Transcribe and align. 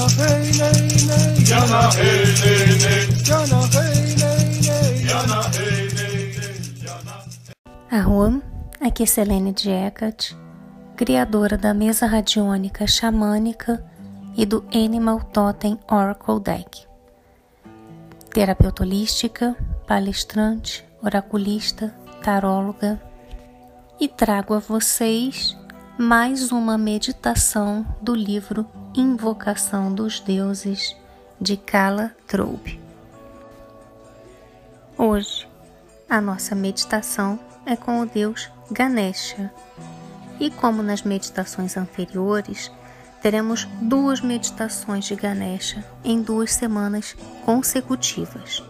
Jana 0.00 0.08
hey 0.16 0.48
nay 0.56 0.80
nay. 1.08 1.44
Jana 1.44 1.80
hey 1.92 2.24
nay 2.40 2.64
nay. 2.80 3.04
Jana 3.20 3.60
hey 3.68 4.16
nay 4.16 4.48
nay. 4.64 4.94
Jana 5.04 5.38
hey 5.52 5.92
nay 5.92 6.16
nay. 7.92 8.40
Aqui 8.80 9.02
é 9.02 9.06
Selene 9.06 9.52
Diecat, 9.52 10.34
criadora 10.96 11.58
da 11.58 11.74
mesa 11.74 12.06
radiônica 12.06 12.86
xamânica 12.86 13.84
e 14.34 14.46
do 14.46 14.64
Animal 14.74 15.20
Totem 15.20 15.78
Oracle 15.86 16.40
Deck. 16.40 16.86
Terapeuta 18.32 18.82
holística, 18.82 19.54
palestrante, 19.86 20.82
oraculista, 21.02 21.94
taróloga 22.22 22.98
e 24.00 24.08
trago 24.08 24.54
a 24.54 24.60
vocês 24.60 25.59
mais 26.00 26.50
uma 26.50 26.78
meditação 26.78 27.86
do 28.00 28.14
livro 28.14 28.66
Invocação 28.94 29.94
dos 29.94 30.18
Deuses 30.18 30.96
de 31.38 31.58
Kala 31.58 32.16
Troube. 32.26 32.80
Hoje, 34.96 35.46
a 36.08 36.18
nossa 36.18 36.54
meditação 36.54 37.38
é 37.66 37.76
com 37.76 38.00
o 38.00 38.06
deus 38.06 38.48
Ganesha. 38.70 39.52
E 40.40 40.50
como 40.50 40.82
nas 40.82 41.02
meditações 41.02 41.76
anteriores, 41.76 42.72
teremos 43.20 43.68
duas 43.82 44.22
meditações 44.22 45.04
de 45.04 45.14
Ganesha 45.14 45.84
em 46.02 46.22
duas 46.22 46.54
semanas 46.54 47.14
consecutivas. 47.44 48.62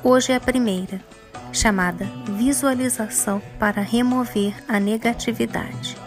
Hoje 0.00 0.30
é 0.30 0.36
a 0.36 0.40
primeira, 0.40 1.00
chamada 1.52 2.04
Visualização 2.36 3.42
para 3.58 3.82
remover 3.82 4.54
a 4.68 4.78
negatividade. 4.78 6.05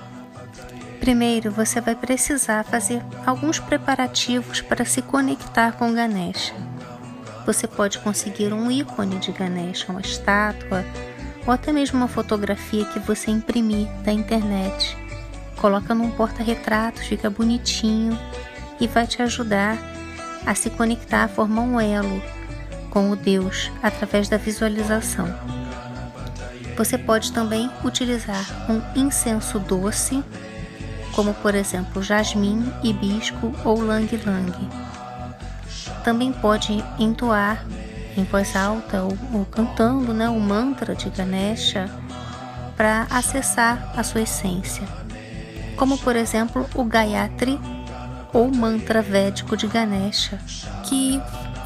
Primeiro, 1.00 1.50
você 1.50 1.80
vai 1.80 1.96
precisar 1.96 2.64
fazer 2.66 3.02
alguns 3.26 3.58
preparativos 3.58 4.62
para 4.62 4.84
se 4.84 5.02
conectar 5.02 5.72
com 5.72 5.94
Ganesha. 5.94 6.54
Você 7.46 7.68
pode 7.68 8.00
conseguir 8.00 8.54
um 8.54 8.70
ícone 8.70 9.18
de 9.18 9.32
Ganesha, 9.32 9.92
uma 9.92 10.02
estátua, 10.02 10.86
ou 11.48 11.54
até 11.54 11.72
mesmo 11.72 11.98
uma 11.98 12.08
fotografia 12.08 12.86
que 12.86 13.00
você 13.00 13.32
imprimir 13.32 13.88
da 14.04 14.12
internet. 14.12 14.96
Coloca 15.56 15.96
num 15.96 16.12
porta-retratos, 16.12 17.08
fica 17.08 17.30
bonitinho 17.30 18.18
e 18.80 18.86
vai 18.86 19.08
te 19.08 19.22
ajudar 19.22 19.78
a 20.46 20.54
se 20.54 20.70
conectar, 20.70 21.24
a 21.24 21.28
formar 21.30 21.62
um 21.62 21.80
elo 21.80 22.22
com 22.90 23.10
o 23.10 23.16
Deus 23.16 23.72
através 23.82 24.28
da 24.28 24.38
visualização. 24.38 25.28
Você 26.78 26.98
pode 26.98 27.32
também 27.32 27.70
utilizar 27.84 28.46
um 28.70 28.82
incenso 29.00 29.60
doce 29.60 30.24
como 31.20 31.34
por 31.34 31.54
exemplo 31.54 32.02
jasmim, 32.02 32.72
hibisco 32.82 33.54
ou 33.66 33.82
lang-lang. 33.82 34.54
Também 36.02 36.32
pode 36.32 36.82
entoar 36.98 37.66
em 38.16 38.24
voz 38.24 38.56
alta 38.56 39.04
ou, 39.04 39.18
ou 39.34 39.44
cantando 39.44 40.14
né, 40.14 40.30
o 40.30 40.40
mantra 40.40 40.96
de 40.96 41.10
Ganesha 41.10 41.90
para 42.78 43.06
acessar 43.10 43.92
a 43.98 44.02
sua 44.02 44.22
essência, 44.22 44.88
como 45.76 45.98
por 45.98 46.16
exemplo 46.16 46.66
o 46.74 46.86
Gayatri 46.86 47.60
ou 48.32 48.50
mantra 48.50 49.02
védico 49.02 49.58
de 49.58 49.68
Ganesha, 49.68 50.40
que 50.86 51.22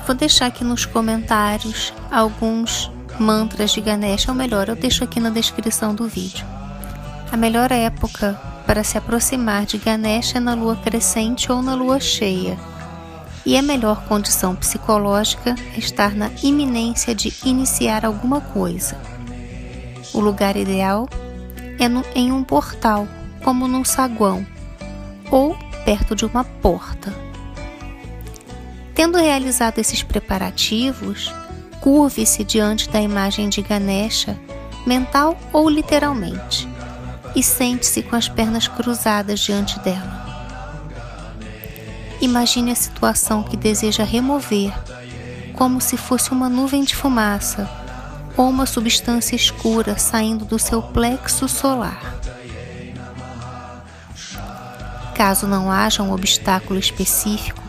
vou 0.07 0.15
deixar 0.15 0.47
aqui 0.47 0.63
nos 0.63 0.83
comentários 0.83 1.93
alguns 2.09 2.89
mantras 3.19 3.69
de 3.69 3.81
Ganesha, 3.81 4.31
ou 4.31 4.35
melhor, 4.35 4.67
eu 4.67 4.75
deixo 4.75 5.03
aqui 5.03 5.19
na 5.19 5.29
descrição 5.29 5.93
do 5.93 6.07
vídeo. 6.07 6.43
A 7.31 7.37
melhor 7.37 7.71
época 7.71 8.51
para 8.65 8.83
se 8.83 8.97
aproximar 8.97 9.65
de 9.65 9.77
Ganesha 9.77 10.39
na 10.39 10.53
lua 10.53 10.75
crescente 10.75 11.51
ou 11.51 11.61
na 11.61 11.75
lua 11.75 11.99
cheia. 11.99 12.57
E 13.45 13.57
a 13.57 13.61
melhor 13.61 14.05
condição 14.05 14.55
psicológica 14.55 15.55
é 15.75 15.79
estar 15.79 16.15
na 16.15 16.31
iminência 16.41 17.13
de 17.13 17.33
iniciar 17.43 18.05
alguma 18.05 18.39
coisa. 18.39 18.97
O 20.13 20.19
lugar 20.19 20.55
ideal 20.55 21.09
é 21.77 21.89
no, 21.89 22.03
em 22.15 22.31
um 22.31 22.43
portal, 22.43 23.07
como 23.43 23.67
num 23.67 23.83
saguão, 23.83 24.45
ou 25.29 25.57
perto 25.83 26.15
de 26.15 26.25
uma 26.25 26.43
porta. 26.43 27.13
Tendo 28.95 29.17
realizado 29.17 29.79
esses 29.79 30.03
preparativos, 30.03 31.33
curve-se 31.81 32.43
diante 32.43 32.89
da 32.89 33.01
imagem 33.01 33.49
de 33.49 33.61
Ganesha, 33.61 34.39
mental 34.85 35.37
ou 35.51 35.67
literalmente 35.67 36.72
e 37.35 37.41
sente-se 37.41 38.03
com 38.03 38.15
as 38.15 38.27
pernas 38.27 38.67
cruzadas 38.67 39.39
diante 39.39 39.79
dela. 39.79 40.23
Imagine 42.21 42.71
a 42.71 42.75
situação 42.75 43.43
que 43.43 43.57
deseja 43.57 44.03
remover, 44.03 44.73
como 45.53 45.81
se 45.81 45.97
fosse 45.97 46.31
uma 46.31 46.47
nuvem 46.47 46.83
de 46.83 46.95
fumaça 46.95 47.69
ou 48.37 48.49
uma 48.49 48.65
substância 48.65 49.35
escura 49.35 49.97
saindo 49.97 50.45
do 50.45 50.57
seu 50.57 50.81
plexo 50.81 51.47
solar. 51.47 52.15
Caso 55.13 55.47
não 55.47 55.71
haja 55.71 56.01
um 56.01 56.11
obstáculo 56.11 56.79
específico, 56.79 57.61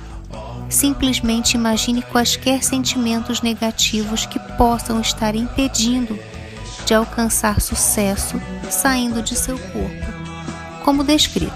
simplesmente 0.69 1.55
imagine 1.55 2.03
quaisquer 2.03 2.63
sentimentos 2.63 3.43
negativos 3.43 4.25
que 4.25 4.39
possam 4.57 5.01
estar 5.01 5.35
impedindo 5.35 6.19
de 6.85 6.95
alcançar 6.95 7.61
sucesso 7.61 8.41
saindo 8.71 9.23
de 9.23 9.35
seu 9.35 9.59
corpo, 9.59 10.07
como 10.85 11.03
descrito. 11.03 11.53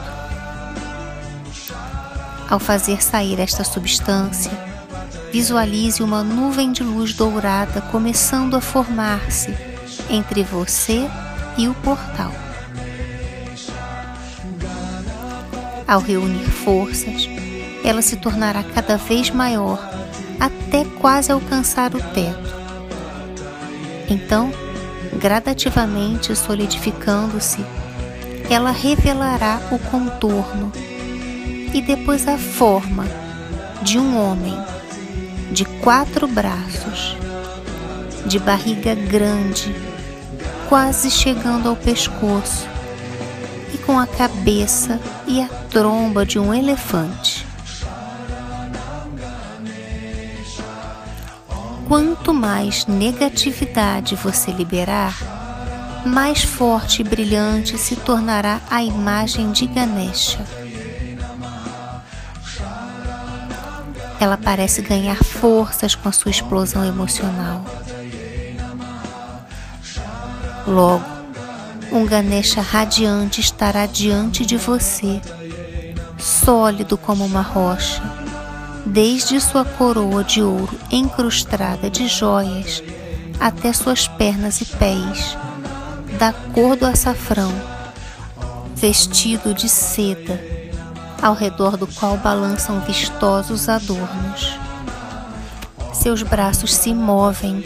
Ao 2.49 2.59
fazer 2.59 3.03
sair 3.03 3.39
esta 3.39 3.63
substância, 3.63 4.51
visualize 5.31 6.03
uma 6.03 6.25
nuvem 6.25 6.73
de 6.73 6.83
luz 6.83 7.13
dourada 7.13 7.83
começando 7.83 8.57
a 8.57 8.61
formar-se 8.61 9.55
entre 10.09 10.43
você 10.43 11.09
e 11.59 11.69
o 11.69 11.75
portal. 11.75 12.33
Ao 15.87 16.01
reunir 16.01 16.49
forças, 16.51 17.29
ela 17.85 18.03
se 18.03 18.17
tornará 18.17 18.63
cada 18.63 18.97
vez 18.97 19.31
maior 19.31 19.79
até 20.41 20.85
quase 21.01 21.33
alcançar 21.33 21.95
o 21.95 22.01
teto. 22.01 22.55
Então, 24.09 24.51
gradativamente 25.19 26.35
solidificando-se, 26.35 27.65
ela 28.49 28.71
revelará 28.71 29.61
o 29.71 29.79
contorno 29.79 30.73
e 31.75 31.83
depois 31.83 32.27
a 32.27 32.39
forma 32.39 33.05
de 33.83 33.99
um 33.99 34.19
homem 34.19 34.57
de 35.51 35.65
quatro 35.65 36.27
braços, 36.27 37.17
de 38.27 38.39
barriga 38.39 38.95
grande, 38.95 39.75
quase 40.69 41.11
chegando 41.11 41.69
ao 41.69 41.77
pescoço, 41.77 42.69
e 43.73 43.79
com 43.79 43.99
a 43.99 44.07
cabeça 44.07 45.01
e 45.27 45.41
a 45.41 45.49
tromba 45.71 46.25
de 46.25 46.39
um 46.39 46.53
elefante. 46.53 47.48
Quanto 51.89 52.35
mais 52.35 52.85
negatividade 52.85 54.15
você 54.15 54.51
liberar, 54.51 55.17
mais 56.05 56.43
forte 56.43 57.01
e 57.01 57.05
brilhante 57.05 57.79
se 57.79 57.97
tornará 57.97 58.61
a 58.71 58.83
imagem 58.83 59.51
de 59.53 59.67
Ganesha. 59.67 60.39
Ela 64.21 64.37
parece 64.37 64.83
ganhar 64.83 65.17
forças 65.25 65.95
com 65.95 66.11
a 66.11 66.13
sua 66.13 66.31
explosão 66.31 66.85
emocional. 66.85 67.65
Logo, 70.67 71.07
um 71.91 72.05
Ganesha 72.05 72.61
radiante 72.61 73.41
estará 73.41 73.87
diante 73.87 74.45
de 74.45 74.59
você, 74.59 75.23
sólido 76.19 76.99
como 76.99 77.25
uma 77.25 77.41
rocha 77.41 78.28
desde 78.89 79.39
sua 79.39 79.65
coroa 79.65 80.25
de 80.25 80.43
ouro 80.43 80.79
encrustada 80.91 81.91
de 81.91 82.09
joias 82.09 82.83
até 83.39 83.73
suas 83.73 84.09
pernas 84.09 84.61
e 84.61 84.65
pés, 84.65 85.37
da 86.19 86.33
cor 86.33 86.75
do 86.75 86.87
açafrão, 86.87 87.53
vestido 88.75 89.55
de 89.55 89.69
seda, 89.69 90.41
ao 91.23 91.35
redor 91.35 91.77
do 91.77 91.87
qual 91.87 92.17
balançam 92.17 92.81
vistosos 92.81 93.69
adornos. 93.69 94.59
Seus 95.93 96.23
braços 96.23 96.75
se 96.75 96.95
movem 96.95 97.63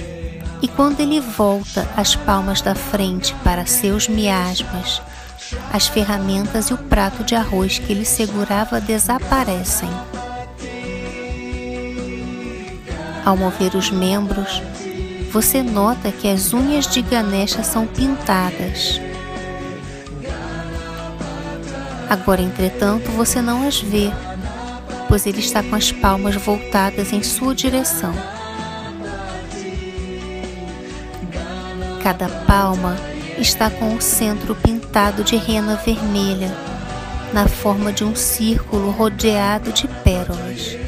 e 0.60 0.68
quando 0.68 1.00
ele 1.00 1.20
volta 1.20 1.88
as 1.96 2.14
palmas 2.16 2.60
da 2.60 2.74
frente 2.74 3.34
para 3.44 3.64
seus 3.64 4.08
miasmas, 4.08 5.00
as 5.72 5.86
ferramentas 5.86 6.68
e 6.68 6.74
o 6.74 6.78
prato 6.78 7.22
de 7.24 7.34
arroz 7.34 7.78
que 7.78 7.92
ele 7.92 8.04
segurava 8.04 8.80
desaparecem. 8.80 9.88
Ao 13.24 13.36
mover 13.36 13.76
os 13.76 13.90
membros, 13.90 14.60
você 15.30 15.62
nota 15.62 16.10
que 16.10 16.28
as 16.28 16.52
unhas 16.52 16.86
de 16.86 17.00
Ganesha 17.00 17.62
são 17.62 17.86
pintadas. 17.86 19.00
Agora, 22.10 22.42
entretanto, 22.42 23.10
você 23.12 23.40
não 23.40 23.66
as 23.66 23.80
vê, 23.80 24.10
pois 25.08 25.24
ele 25.24 25.38
está 25.38 25.62
com 25.62 25.74
as 25.74 25.92
palmas 25.92 26.34
voltadas 26.34 27.12
em 27.12 27.22
sua 27.22 27.54
direção. 27.54 28.12
Cada 32.02 32.28
palma 32.28 32.96
está 33.38 33.70
com 33.70 33.94
o 33.94 34.02
centro 34.02 34.54
pintado 34.56 35.22
de 35.22 35.36
rena 35.36 35.76
vermelha, 35.76 36.52
na 37.32 37.46
forma 37.46 37.92
de 37.92 38.04
um 38.04 38.16
círculo 38.16 38.90
rodeado 38.90 39.72
de 39.72 39.86
pérolas. 39.88 40.81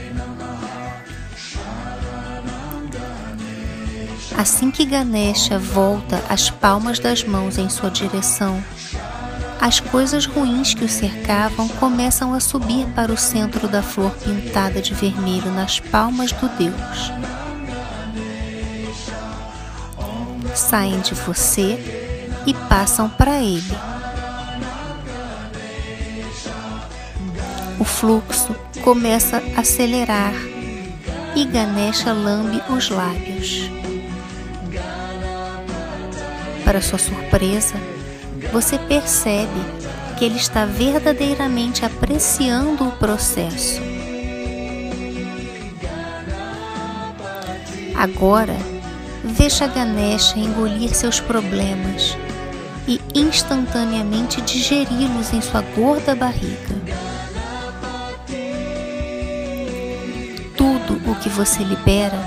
Assim 4.37 4.71
que 4.71 4.85
Ganesha 4.85 5.59
volta 5.59 6.23
as 6.29 6.51
palmas 6.51 6.99
das 6.99 7.23
mãos 7.25 7.59
em 7.59 7.69
sua 7.69 7.91
direção, 7.91 8.63
as 9.61 9.81
coisas 9.81 10.27
ruins 10.27 10.75
que 10.75 10.85
o 10.85 10.89
cercavam 10.89 11.69
começam 11.69 12.35
a 12.35 12.41
subir 12.41 12.87
para 12.95 13.13
o 13.13 13.17
centro 13.17 13.67
da 13.69 13.83
flor 13.83 14.11
pintada 14.11 14.83
de 14.83 14.93
vermelho 14.93 15.51
nas 15.53 15.81
palmas 15.81 16.33
do 16.33 16.49
Deus. 16.51 17.13
Saem 20.55 21.01
de 21.01 21.15
você 21.15 21.79
e 22.47 22.53
passam 22.69 23.09
para 23.09 23.41
ele. 23.41 23.75
O 27.81 27.85
fluxo 27.85 28.55
começa 28.83 29.43
a 29.57 29.61
acelerar 29.61 30.35
e 31.35 31.45
Ganesha 31.45 32.13
lambe 32.13 32.63
os 32.69 32.91
lábios. 32.91 33.84
Para 36.75 36.83
sua 36.83 36.99
surpresa, 36.99 37.77
você 38.53 38.77
percebe 38.77 39.61
que 40.19 40.25
ele 40.25 40.35
está 40.35 40.65
verdadeiramente 40.65 41.85
apreciando 41.85 42.89
o 42.89 42.91
processo. 42.91 43.81
Agora, 47.95 48.57
veja 49.23 49.69
Ganesha 49.69 50.37
engolir 50.37 50.93
seus 50.97 51.21
problemas 51.21 52.19
e 52.89 53.01
instantaneamente 53.15 54.41
digeri-los 54.41 55.33
em 55.33 55.41
sua 55.41 55.61
gorda 55.77 56.13
barriga. 56.17 56.75
Tudo 60.57 61.09
o 61.09 61.15
que 61.21 61.29
você 61.29 61.63
libera, 61.63 62.19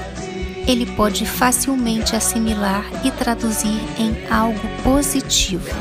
ele 0.68 0.86
pode 0.86 1.26
facilmente 1.26 2.14
assimilar 2.14 2.84
e 3.04 3.10
traduzir 3.10 3.80
em 3.98 4.28
algo 4.30 4.60
positivo. 4.84 5.74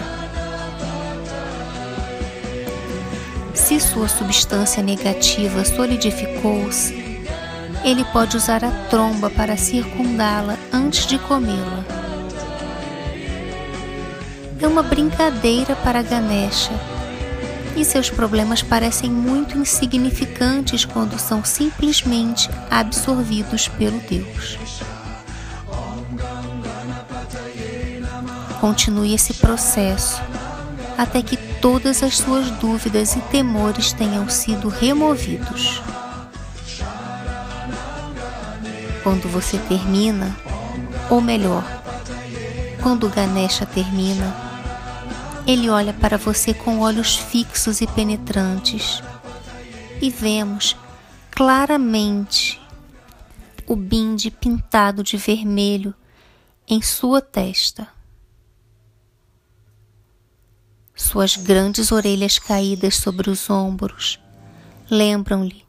Se 3.53 3.81
sua 3.81 4.07
substância 4.07 4.81
negativa 4.81 5.65
solidificou-se, 5.65 6.95
ele 7.85 8.05
pode 8.13 8.37
usar 8.37 8.65
a 8.65 8.71
tromba 8.89 9.29
para 9.29 9.57
circundá-la 9.57 10.57
antes 10.73 11.05
de 11.05 11.19
comê-la. 11.19 11.85
É 14.63 14.67
uma 14.69 14.85
brincadeira 14.85 15.75
para 15.77 16.01
Ganesha 16.01 16.96
e 17.77 17.85
seus 17.85 18.09
problemas 18.09 18.63
parecem 18.63 19.11
muito 19.11 19.59
insignificantes 19.59 20.85
quando 20.85 21.19
são 21.19 21.45
simplesmente 21.45 22.49
absorvidos 22.71 23.69
pelo 23.69 24.01
Deus. 24.01 24.59
Continue 28.61 29.15
esse 29.15 29.35
processo 29.35 30.21
até 30.97 31.21
que 31.21 31.37
todas 31.37 32.03
as 32.03 32.17
suas 32.17 32.51
dúvidas 32.53 33.15
e 33.15 33.21
temores 33.21 33.93
tenham 33.93 34.29
sido 34.31 34.69
removidos. 34.69 35.83
Quando 39.03 39.29
você 39.29 39.59
termina, 39.59 40.35
ou 41.11 41.21
melhor, 41.21 41.63
quando 42.83 43.09
Ganesha 43.11 43.67
termina, 43.67 44.46
ele 45.47 45.71
olha 45.71 45.93
para 45.93 46.19
você 46.19 46.53
com 46.53 46.81
olhos 46.81 47.15
fixos 47.17 47.81
e 47.81 47.87
penetrantes 47.87 49.01
e 50.03 50.11
vemos 50.11 50.77
claramente 51.31 52.61
o 53.67 53.77
binde 53.77 54.31
pintado 54.31 55.05
de 55.05 55.17
vermelho 55.17 55.95
em 56.67 56.83
sua 56.83 57.21
testa. 57.21 57.87
Suas 60.95 61.37
grandes 61.37 61.93
orelhas 61.93 62.39
caídas 62.39 62.97
sobre 62.97 63.31
os 63.31 63.49
ombros 63.49 64.19
lembram-lhe 64.91 65.65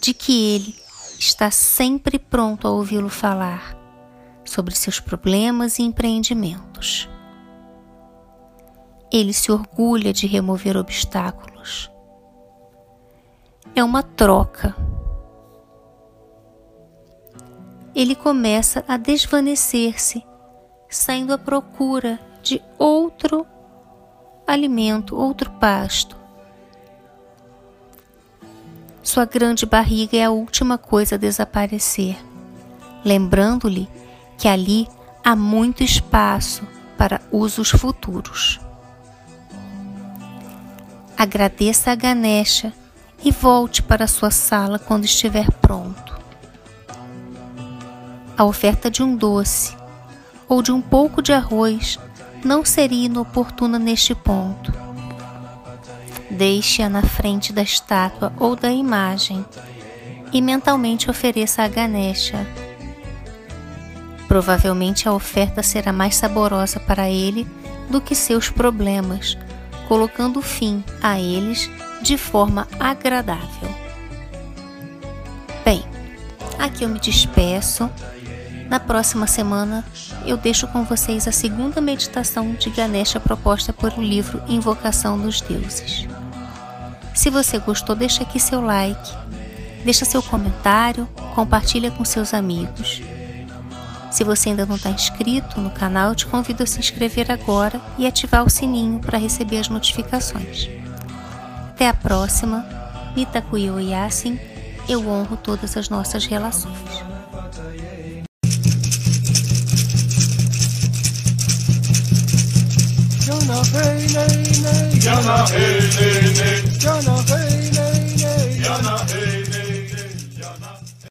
de 0.00 0.12
que 0.12 0.54
ele 0.54 0.76
está 1.16 1.48
sempre 1.50 2.18
pronto 2.18 2.66
a 2.66 2.70
ouvi-lo 2.72 3.08
falar 3.08 3.76
sobre 4.44 4.74
seus 4.74 4.98
problemas 4.98 5.78
e 5.78 5.82
empreendimentos. 5.82 7.11
Ele 9.12 9.34
se 9.34 9.52
orgulha 9.52 10.10
de 10.10 10.26
remover 10.26 10.74
obstáculos. 10.74 11.90
É 13.76 13.84
uma 13.84 14.02
troca. 14.02 14.74
Ele 17.94 18.14
começa 18.14 18.82
a 18.88 18.96
desvanecer-se, 18.96 20.24
saindo 20.88 21.34
à 21.34 21.38
procura 21.38 22.18
de 22.42 22.62
outro 22.78 23.46
alimento, 24.46 25.14
outro 25.14 25.50
pasto. 25.52 26.16
Sua 29.02 29.26
grande 29.26 29.66
barriga 29.66 30.16
é 30.16 30.24
a 30.24 30.30
última 30.30 30.78
coisa 30.78 31.16
a 31.16 31.18
desaparecer, 31.18 32.16
lembrando-lhe 33.04 33.86
que 34.38 34.48
ali 34.48 34.88
há 35.22 35.36
muito 35.36 35.82
espaço 35.82 36.66
para 36.96 37.20
usos 37.30 37.68
futuros. 37.70 38.61
Agradeça 41.22 41.92
a 41.92 41.94
Ganesha 41.94 42.72
e 43.24 43.30
volte 43.30 43.80
para 43.80 44.08
sua 44.08 44.32
sala 44.32 44.76
quando 44.76 45.04
estiver 45.04 45.48
pronto. 45.52 46.18
A 48.36 48.44
oferta 48.44 48.90
de 48.90 49.04
um 49.04 49.14
doce 49.14 49.76
ou 50.48 50.60
de 50.60 50.72
um 50.72 50.80
pouco 50.82 51.22
de 51.22 51.32
arroz 51.32 51.96
não 52.44 52.64
seria 52.64 53.06
inoportuna 53.06 53.78
neste 53.78 54.16
ponto. 54.16 54.72
Deixe-a 56.28 56.88
na 56.88 57.02
frente 57.02 57.52
da 57.52 57.62
estátua 57.62 58.32
ou 58.36 58.56
da 58.56 58.72
imagem 58.72 59.46
e 60.32 60.42
mentalmente 60.42 61.08
ofereça 61.08 61.62
a 61.62 61.68
Ganesha. 61.68 62.44
Provavelmente 64.26 65.08
a 65.08 65.12
oferta 65.12 65.62
será 65.62 65.92
mais 65.92 66.16
saborosa 66.16 66.80
para 66.80 67.08
ele 67.08 67.46
do 67.88 68.00
que 68.00 68.16
seus 68.16 68.50
problemas, 68.50 69.38
colocando 69.88 70.42
fim 70.42 70.84
a 71.02 71.18
eles 71.20 71.70
de 72.02 72.16
forma 72.16 72.66
agradável. 72.78 73.70
Bem, 75.64 75.84
aqui 76.58 76.84
eu 76.84 76.88
me 76.88 76.98
despeço. 76.98 77.90
Na 78.68 78.80
próxima 78.80 79.26
semana 79.26 79.84
eu 80.24 80.36
deixo 80.36 80.66
com 80.68 80.82
vocês 80.84 81.28
a 81.28 81.32
segunda 81.32 81.80
meditação 81.80 82.52
de 82.54 82.70
Ganesha 82.70 83.20
proposta 83.20 83.72
por 83.72 83.92
o 83.92 84.02
livro 84.02 84.42
Invocação 84.48 85.18
dos 85.18 85.40
Deuses. 85.40 86.06
Se 87.14 87.28
você 87.28 87.58
gostou, 87.58 87.94
deixa 87.94 88.22
aqui 88.22 88.40
seu 88.40 88.60
like, 88.60 89.12
deixa 89.84 90.04
seu 90.04 90.22
comentário, 90.22 91.06
compartilha 91.34 91.90
com 91.90 92.04
seus 92.04 92.32
amigos. 92.32 93.02
Se 94.12 94.24
você 94.24 94.50
ainda 94.50 94.66
não 94.66 94.76
está 94.76 94.90
inscrito 94.90 95.58
no 95.58 95.70
canal, 95.70 96.14
te 96.14 96.26
convido 96.26 96.62
a 96.62 96.66
se 96.66 96.78
inscrever 96.78 97.32
agora 97.32 97.80
e 97.96 98.06
ativar 98.06 98.44
o 98.44 98.50
sininho 98.50 99.00
para 99.00 99.16
receber 99.16 99.56
as 99.56 99.68
notificações. 99.68 100.68
Até 101.70 101.88
a 101.88 101.94
próxima. 101.94 102.64
Mitakuyo 103.16 103.80
Yasin, 103.80 104.38
eu 104.88 105.08
honro 105.08 105.36
todas 105.36 105.76
as 105.76 105.88
nossas 105.88 106.26
relações. 106.26 106.76
Hey 113.74 114.06
nay 114.12 114.52
nay. 114.62 114.92
Hey, 114.92 115.20
nay, 115.96 116.30
nay. 116.34 116.62
Hey 117.28 117.70
nay 117.70 118.06
nay. 118.20 119.06
Hey, 119.08 119.41